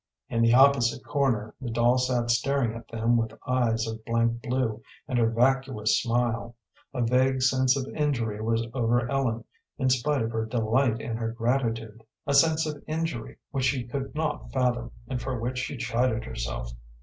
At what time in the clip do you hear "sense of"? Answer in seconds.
7.43-7.87, 12.33-12.83